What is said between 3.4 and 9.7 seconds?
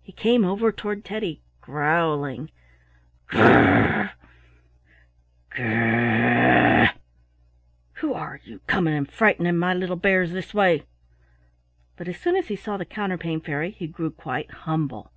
r! gur r r r! Who are you, coming and frightening